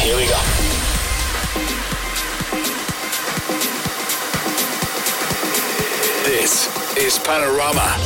Here 0.00 0.16
we 0.16 0.24
go. 0.24 0.40
This 6.24 6.96
is 6.96 7.18
Panorama. 7.18 7.98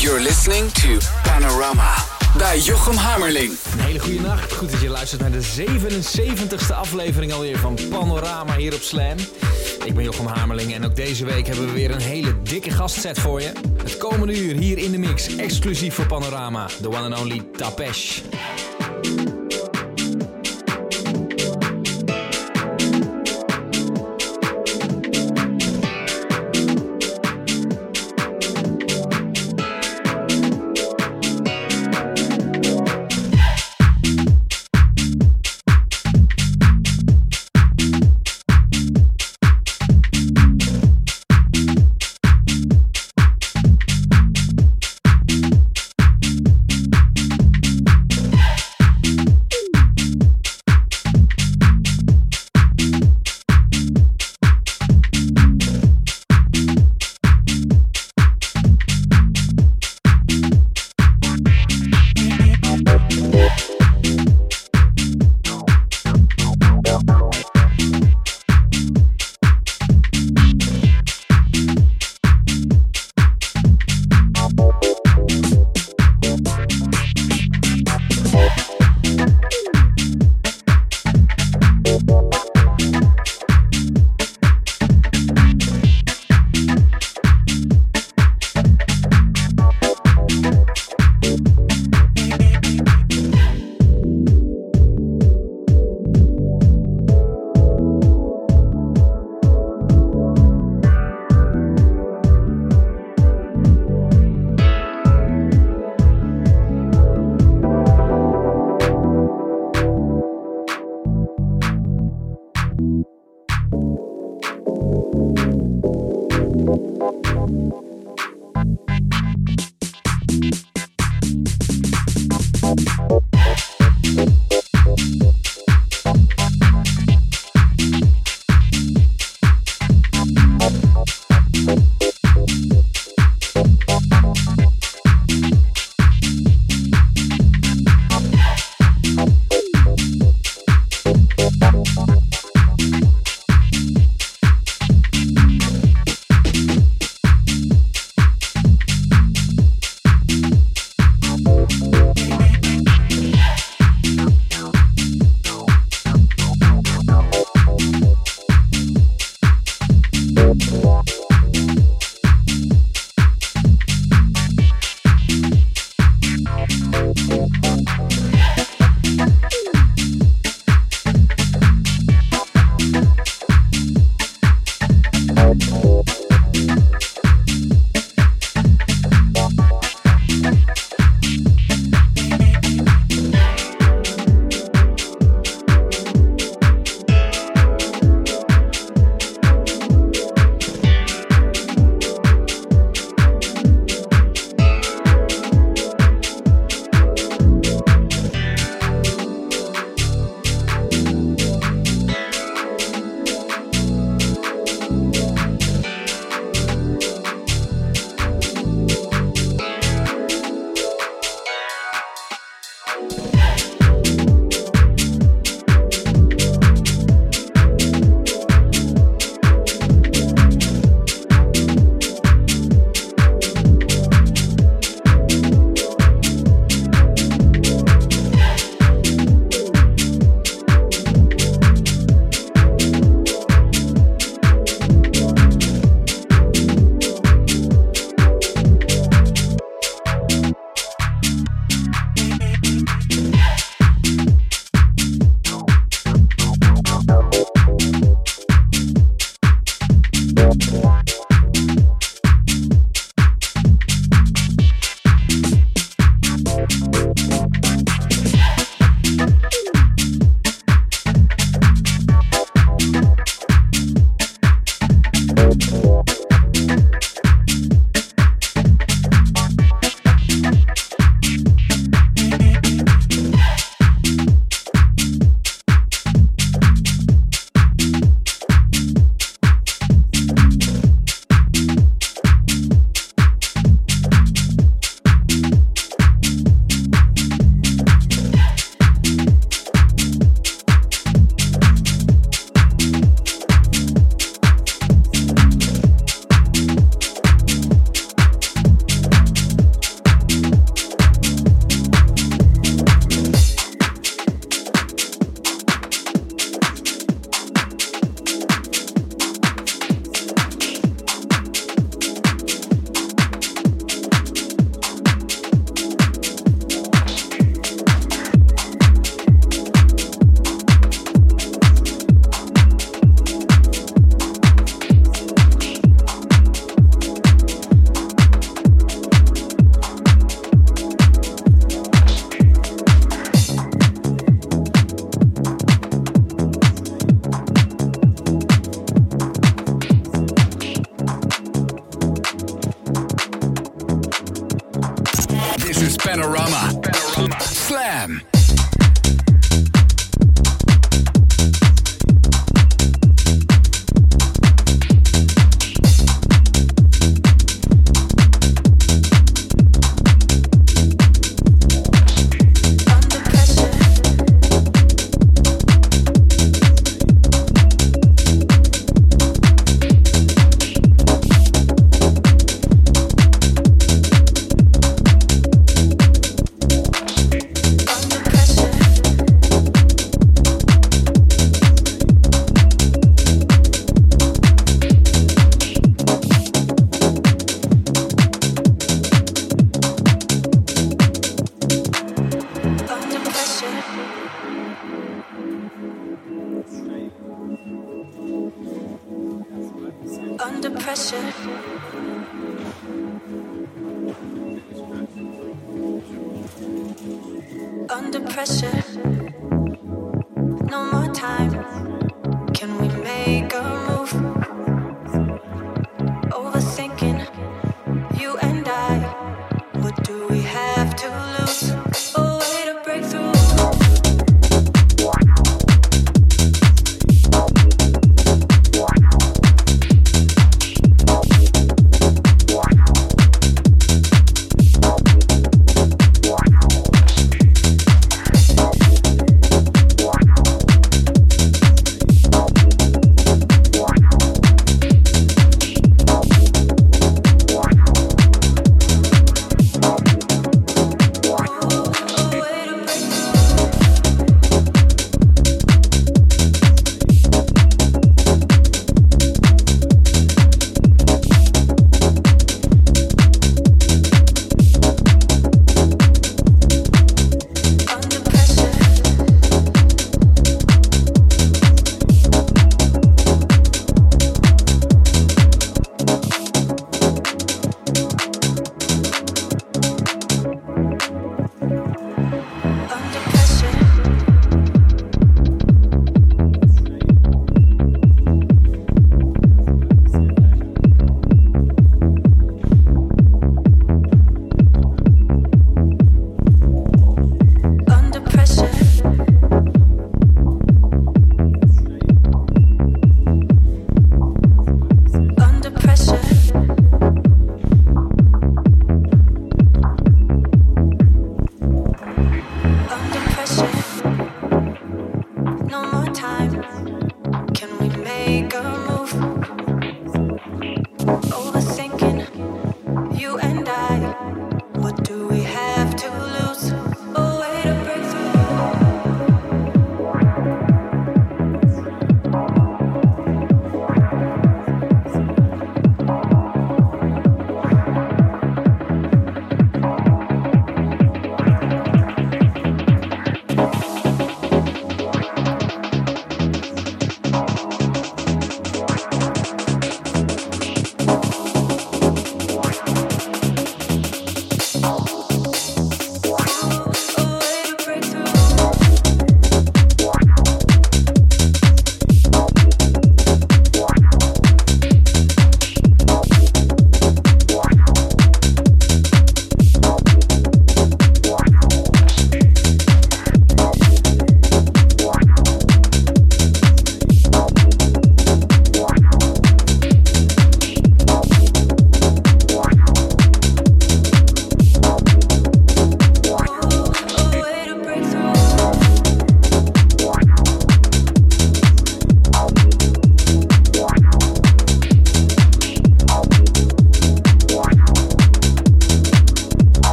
You're 0.00 0.20
listening 0.20 0.70
to 0.72 0.98
Panorama 1.22 1.94
bij 2.36 2.58
Jochem 2.58 2.96
Hamerling. 2.96 3.52
Een 3.72 3.80
hele 3.80 3.98
goede 3.98 4.20
nacht. 4.20 4.52
Goed 4.52 4.70
dat 4.70 4.80
je 4.80 4.88
luistert 4.88 5.20
naar 5.20 5.30
de 5.30 5.42
77ste 5.42 6.74
aflevering 6.74 7.32
alweer 7.32 7.58
van 7.58 7.78
Panorama 7.90 8.56
hier 8.56 8.74
op 8.74 8.82
Slam. 8.82 9.16
Ik 9.84 9.94
ben 9.94 10.04
Jochem 10.04 10.26
Hamerling 10.26 10.74
en 10.74 10.84
ook 10.84 10.96
deze 10.96 11.24
week 11.24 11.46
hebben 11.46 11.66
we 11.66 11.72
weer 11.72 11.90
een 11.90 12.00
hele 12.00 12.42
dikke 12.42 12.70
gastset 12.70 13.18
voor 13.18 13.40
je. 13.40 13.52
Het 13.82 13.96
komende 13.96 14.38
uur 14.38 14.56
hier 14.56 14.78
in 14.78 14.90
de 14.90 14.98
mix, 14.98 15.36
exclusief 15.36 15.94
voor 15.94 16.06
Panorama, 16.06 16.68
de 16.80 16.88
one 16.88 17.14
and 17.14 17.20
only 17.20 17.42
Tapesh. 17.56 18.20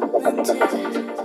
wanted. 0.00 1.17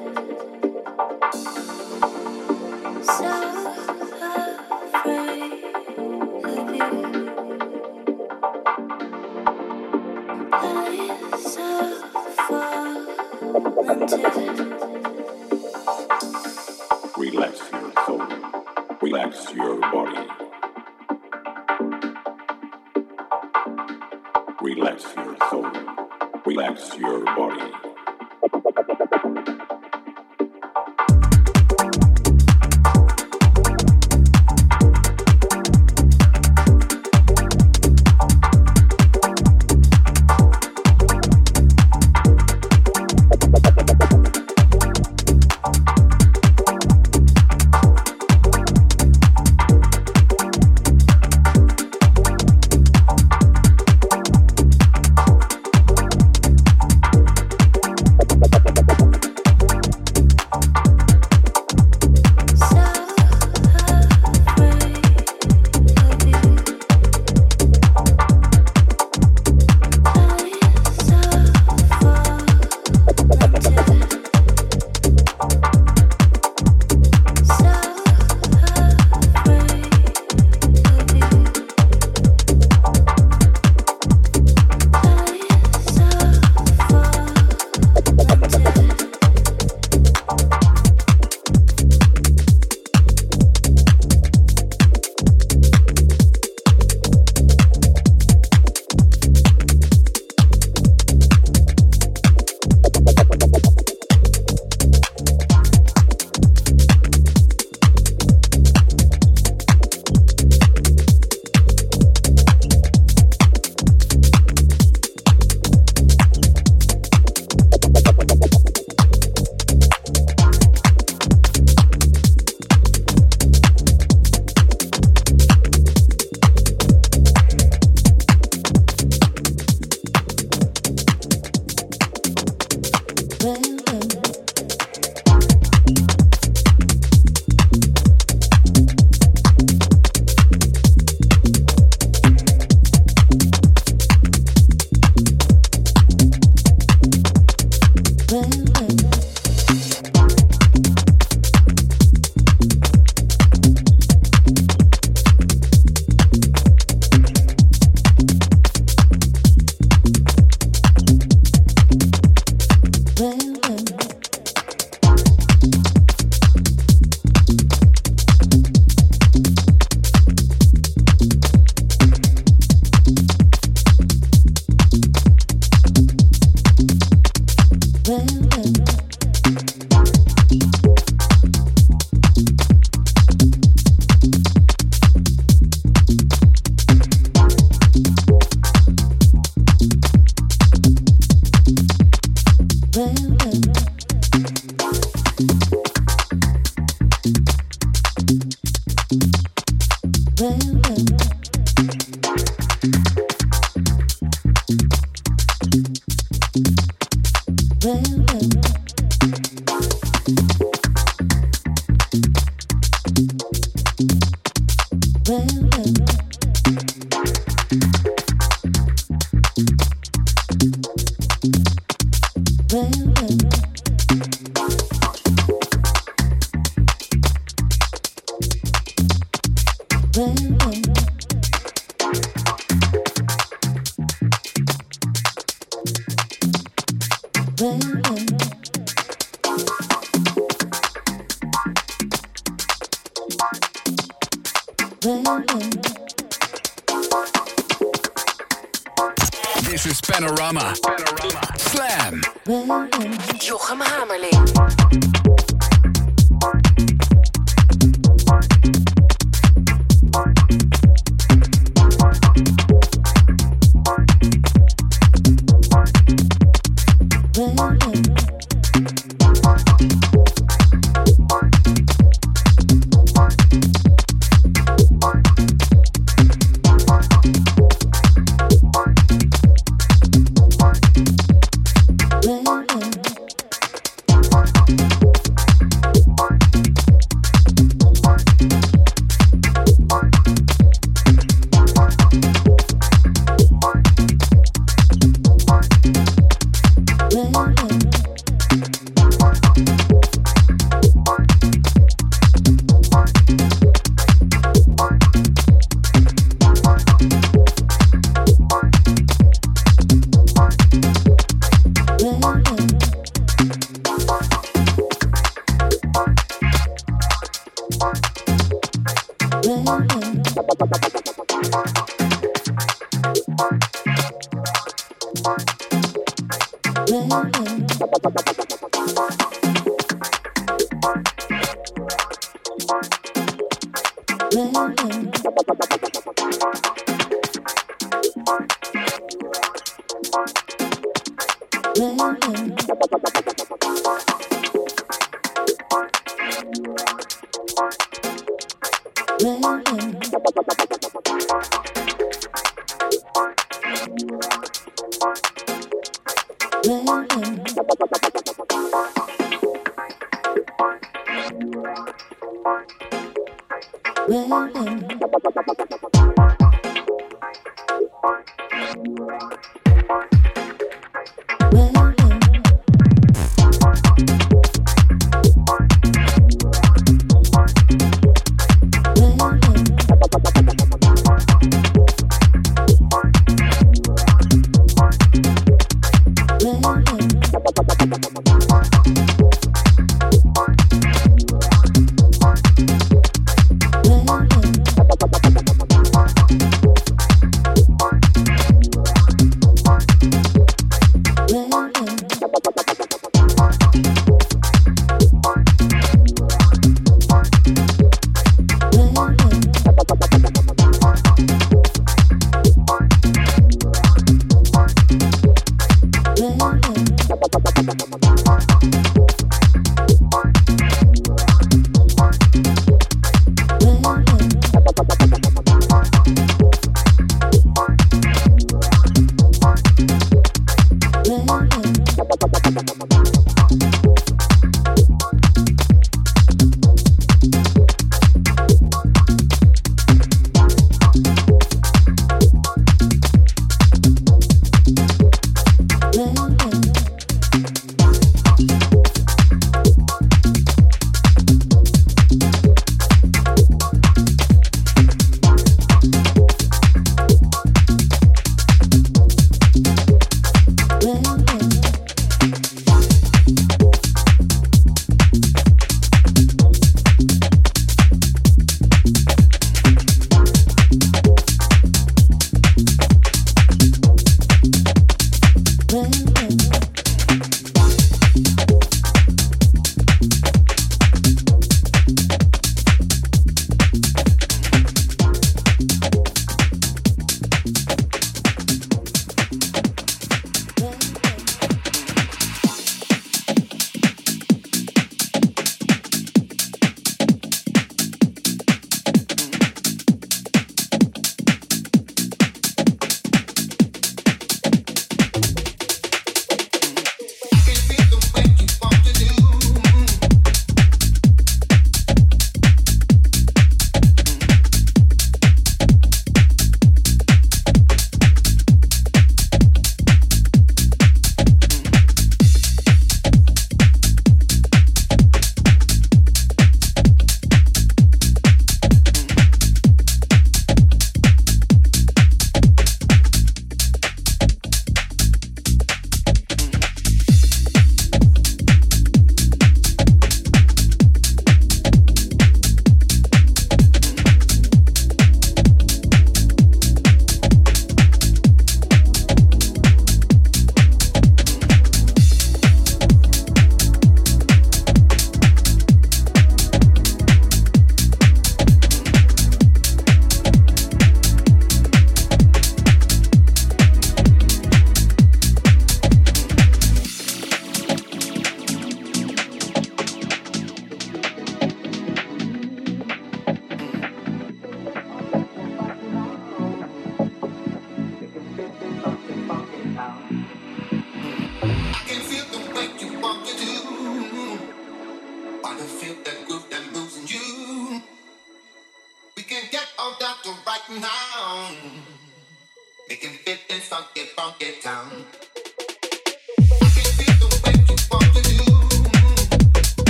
remember 334.36 335.12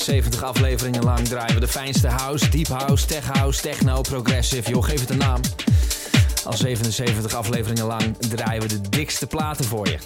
70 0.00 0.42
afleveringen 0.42 1.02
lang 1.02 1.28
draaien 1.28 1.54
we 1.54 1.60
de 1.60 1.68
fijnste 1.68 2.08
house, 2.08 2.48
deep 2.48 2.68
house, 2.68 3.06
tech 3.06 3.26
house, 3.26 3.60
techno, 3.60 4.00
progressive. 4.00 4.70
Joh, 4.70 4.84
geef 4.84 5.00
het 5.00 5.10
een 5.10 5.18
naam. 5.18 5.40
Al 6.44 6.56
77 6.56 7.34
afleveringen 7.34 7.86
lang 7.86 8.16
draaien 8.16 8.62
we 8.62 8.68
de 8.68 8.88
dikste 8.88 9.26
platen 9.26 9.64
voor 9.64 9.86
je. 9.88 9.98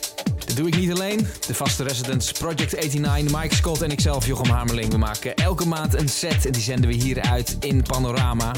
Dat 0.46 0.56
doe 0.56 0.66
ik 0.66 0.76
niet 0.76 0.92
alleen. 0.92 1.26
De 1.46 1.54
vaste 1.54 1.82
residents 1.82 2.32
Project 2.32 2.72
89, 2.72 3.40
Mike 3.40 3.54
Scott 3.54 3.82
en 3.82 3.90
ikzelf, 3.90 4.26
Jochem 4.26 4.50
Hamerling. 4.50 4.90
We 4.90 4.98
maken 4.98 5.34
elke 5.34 5.66
maand 5.66 5.94
een 5.94 6.08
set 6.08 6.46
en 6.46 6.52
die 6.52 6.62
zenden 6.62 6.90
we 6.90 6.96
hier 6.96 7.20
uit 7.20 7.56
in 7.60 7.82
Panorama. 7.82 8.52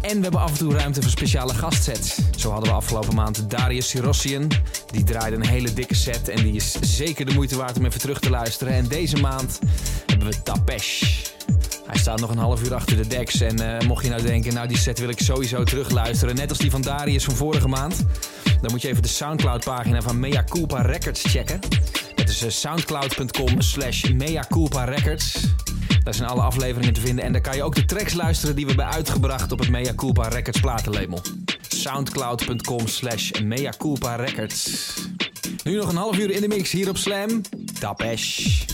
En 0.00 0.16
we 0.16 0.22
hebben 0.22 0.40
af 0.40 0.50
en 0.50 0.58
toe 0.58 0.74
ruimte 0.74 1.02
voor 1.02 1.10
speciale 1.10 1.54
gastsets. 1.54 2.18
Zo 2.36 2.50
hadden 2.50 2.68
we 2.68 2.76
afgelopen 2.76 3.14
maand 3.14 3.50
Darius 3.50 3.88
Sirossian. 3.88 4.50
Die 4.90 5.04
draaide 5.04 5.36
een 5.36 5.46
hele 5.46 5.72
dikke 5.72 5.94
set 5.94 6.28
en 6.28 6.42
die 6.42 6.52
is 6.52 6.76
zeker 6.80 7.26
de 7.26 7.32
moeite 7.32 7.56
waard 7.56 7.78
om 7.78 7.84
even 7.84 8.00
terug 8.00 8.20
te 8.20 8.30
luisteren. 8.30 8.72
En 8.72 8.88
deze 8.88 9.16
maand 9.16 9.58
hebben 10.20 10.38
we 10.38 10.42
Tapesh. 10.42 11.02
Hij 11.86 11.98
staat 11.98 12.20
nog 12.20 12.30
een 12.30 12.38
half 12.38 12.62
uur 12.62 12.74
achter 12.74 12.96
de 12.96 13.06
decks. 13.06 13.40
En 13.40 13.62
uh, 13.62 13.80
mocht 13.88 14.04
je 14.04 14.10
nou 14.10 14.22
denken, 14.22 14.54
nou 14.54 14.68
die 14.68 14.76
set 14.78 14.98
wil 14.98 15.08
ik 15.08 15.20
sowieso 15.20 15.64
terugluisteren. 15.64 16.34
Net 16.34 16.48
als 16.48 16.58
die 16.58 16.70
van 16.70 16.82
Darius 16.82 17.24
van 17.24 17.34
vorige 17.34 17.68
maand. 17.68 18.04
Dan 18.60 18.70
moet 18.70 18.82
je 18.82 18.88
even 18.88 19.02
de 19.02 19.08
Soundcloud 19.08 19.64
pagina 19.64 20.02
van 20.02 20.20
Mea 20.20 20.44
Culpa 20.44 20.80
Records 20.80 21.22
checken. 21.22 21.60
Dat 22.14 22.28
is 22.28 22.42
uh, 22.42 22.50
soundcloud.com 22.50 23.60
slash 23.60 24.10
Mea 24.10 24.44
Culpa 24.48 24.84
Records. 24.84 25.46
Daar 26.04 26.14
zijn 26.14 26.28
alle 26.28 26.42
afleveringen 26.42 26.94
te 26.94 27.00
vinden. 27.00 27.24
En 27.24 27.32
daar 27.32 27.40
kan 27.40 27.56
je 27.56 27.62
ook 27.62 27.74
de 27.74 27.84
tracks 27.84 28.14
luisteren 28.14 28.56
die 28.56 28.64
we 28.64 28.70
hebben 28.70 28.90
uitgebracht 28.90 29.52
op 29.52 29.58
het 29.58 29.68
Mea 29.68 29.94
Culpa 29.94 30.28
Records 30.28 30.60
platenlabel. 30.60 31.22
Soundcloud.com 31.68 32.86
slash 32.86 33.30
Mea 33.40 33.72
Culpa 33.78 34.14
Records. 34.14 34.94
Nu 35.64 35.76
nog 35.76 35.88
een 35.88 35.96
half 35.96 36.18
uur 36.18 36.30
in 36.30 36.40
de 36.40 36.48
mix 36.48 36.70
hier 36.70 36.88
op 36.88 36.96
Slam. 36.96 37.40
Tapesh. 37.78 38.69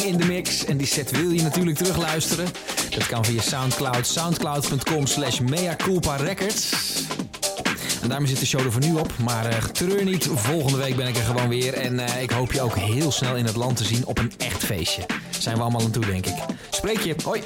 In 0.00 0.16
de 0.16 0.24
mix. 0.24 0.64
En 0.64 0.76
die 0.76 0.86
set 0.86 1.10
wil 1.10 1.30
je 1.30 1.42
natuurlijk 1.42 1.76
terugluisteren. 1.76 2.46
Dat 2.90 3.06
kan 3.06 3.24
via 3.24 3.42
Soundcloud. 3.42 4.06
Soundcloud.com 4.06 5.06
slash 5.06 5.40
Records. 6.16 6.72
En 8.02 8.08
daarmee 8.08 8.28
zit 8.28 8.38
de 8.38 8.46
show 8.46 8.60
er 8.60 8.72
voor 8.72 8.80
nu 8.80 8.94
op. 8.94 9.12
Maar 9.18 9.46
uh, 9.46 9.64
treur 9.64 10.04
niet, 10.04 10.28
volgende 10.32 10.78
week 10.78 10.96
ben 10.96 11.06
ik 11.06 11.16
er 11.16 11.24
gewoon 11.24 11.48
weer. 11.48 11.74
En 11.74 11.94
uh, 11.94 12.22
ik 12.22 12.30
hoop 12.30 12.52
je 12.52 12.60
ook 12.60 12.76
heel 12.76 13.12
snel 13.12 13.36
in 13.36 13.44
het 13.44 13.56
land 13.56 13.76
te 13.76 13.84
zien 13.84 14.06
op 14.06 14.18
een 14.18 14.32
echt 14.38 14.64
feestje. 14.64 15.06
Zijn 15.38 15.56
we 15.56 15.62
allemaal 15.62 15.82
aan 15.82 15.90
toe, 15.90 16.06
denk 16.06 16.26
ik. 16.26 16.34
Spreek 16.70 17.00
je. 17.00 17.14
Hoi. 17.24 17.42